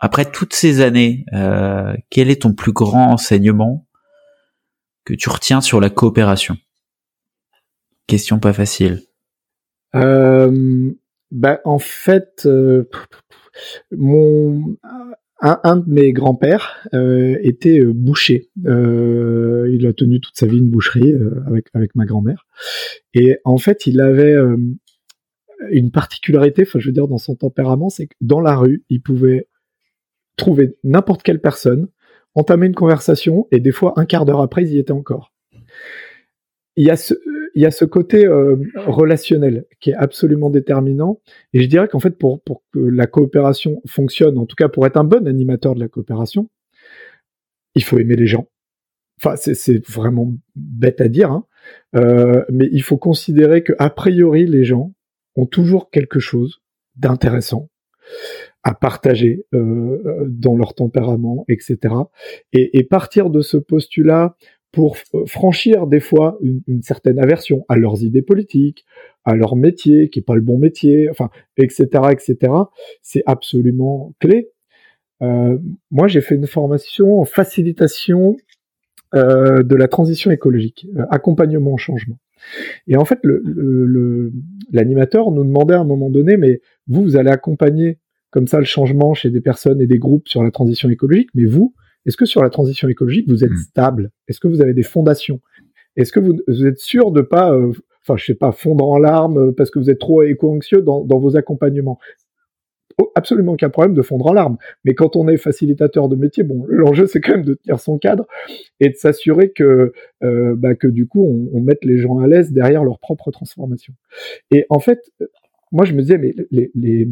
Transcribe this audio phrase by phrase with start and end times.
[0.00, 3.86] Après toutes ces années, euh, quel est ton plus grand enseignement
[5.04, 6.56] que tu retiens sur la coopération?
[8.06, 9.02] Question pas facile.
[9.94, 10.90] Euh,
[11.30, 12.88] bah, en fait, euh,
[13.92, 14.76] mon
[15.42, 18.50] un, de mes grands-pères euh, était boucher.
[18.56, 21.14] Il a tenu toute sa vie une boucherie
[21.46, 22.46] avec avec ma grand-mère.
[23.14, 24.36] Et en fait, il avait
[25.70, 29.00] une particularité, enfin, je veux dire, dans son tempérament, c'est que dans la rue, il
[29.02, 29.46] pouvait
[30.40, 31.88] trouver n'importe quelle personne,
[32.34, 35.32] entamer une conversation, et des fois, un quart d'heure après, ils y étaient encore.
[36.76, 37.14] Il y a ce,
[37.54, 41.20] il y a ce côté euh, relationnel qui est absolument déterminant.
[41.52, 44.86] Et je dirais qu'en fait, pour, pour que la coopération fonctionne, en tout cas pour
[44.86, 46.48] être un bon animateur de la coopération,
[47.74, 48.46] il faut aimer les gens.
[49.18, 51.44] Enfin, c'est- vraiment bête à dire, hein.
[51.94, 54.92] Euh, mais il faut considérer que a priori, les gens
[55.36, 56.62] ont toujours quelque chose
[56.96, 57.68] d'intéressant
[58.62, 61.78] à partager euh, dans leur tempérament, etc.
[62.52, 64.36] Et, et partir de ce postulat
[64.72, 68.84] pour f- franchir des fois une, une certaine aversion à leurs idées politiques,
[69.24, 72.52] à leur métier, qui est pas le bon métier, enfin, etc., etc.
[73.02, 74.50] C'est absolument clé.
[75.22, 75.58] Euh,
[75.90, 78.36] moi, j'ai fait une formation en facilitation
[79.14, 82.18] euh, de la transition écologique, euh, accompagnement au changement.
[82.86, 84.32] Et en fait, le- le- le-
[84.72, 87.98] l'animateur nous demandait à un moment donné, mais vous, vous allez accompagner
[88.30, 91.44] comme ça le changement chez des personnes et des groupes sur la transition écologique, mais
[91.44, 91.74] vous,
[92.06, 93.56] est-ce que sur la transition écologique, vous êtes Mm.
[93.56, 94.10] stable?
[94.28, 95.40] Est-ce que vous avez des fondations?
[95.96, 98.98] Est-ce que vous, vous êtes sûr de pas, euh, enfin, je sais pas, fondre en
[98.98, 101.98] larmes euh, parce que vous êtes trop éco-anxieux dans, dans vos accompagnements?
[102.98, 104.56] Oh, Absolument aucun problème de fondre en larmes.
[104.84, 107.98] Mais quand on est facilitateur de métier, bon, l'enjeu c'est quand même de tenir son
[107.98, 108.26] cadre
[108.78, 109.92] et de s'assurer que,
[110.22, 113.30] euh, bah, que du coup, on, on mette les gens à l'aise derrière leur propre
[113.30, 113.94] transformation.
[114.50, 115.26] Et en fait, euh,
[115.72, 117.08] moi je me disais, mais les, les,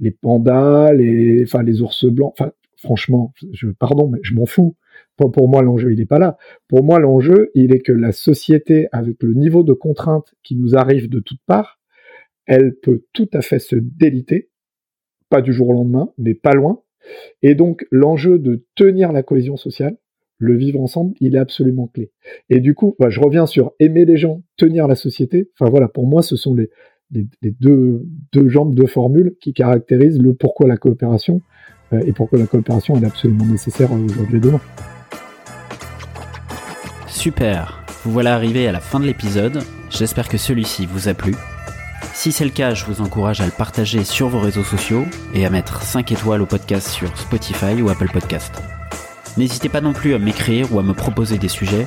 [0.00, 4.76] les pandas, les, enfin les ours blancs, enfin franchement, je, pardon, mais je m'en fous.
[5.16, 6.38] Pour, moi, l'enjeu, il n'est pas là.
[6.66, 10.76] Pour moi, l'enjeu, il est que la société, avec le niveau de contraintes qui nous
[10.76, 11.78] arrive de toutes parts,
[12.46, 14.48] elle peut tout à fait se déliter,
[15.28, 16.80] pas du jour au lendemain, mais pas loin.
[17.42, 19.98] Et donc, l'enjeu de tenir la cohésion sociale,
[20.38, 22.12] le vivre ensemble, il est absolument clé.
[22.48, 25.50] Et du coup, bah, je reviens sur aimer les gens, tenir la société.
[25.58, 26.70] Enfin voilà, pour moi, ce sont les,
[27.12, 27.26] les,
[27.60, 28.04] deux,
[28.48, 31.42] jambes, deux formules qui caractérisent le pourquoi la coopération
[31.92, 34.60] euh, et pourquoi la coopération est absolument nécessaire aujourd'hui et demain.
[37.08, 41.34] Super, vous voilà arrivé à la fin de l'épisode, j'espère que celui-ci vous a plu.
[42.14, 45.04] Si c'est le cas, je vous encourage à le partager sur vos réseaux sociaux
[45.34, 48.62] et à mettre 5 étoiles au podcast sur Spotify ou Apple Podcast.
[49.36, 51.86] N'hésitez pas non plus à m'écrire ou à me proposer des sujets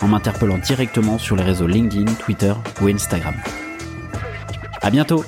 [0.00, 3.34] en m'interpellant directement sur les réseaux LinkedIn, Twitter ou Instagram.
[4.84, 5.24] À bientôt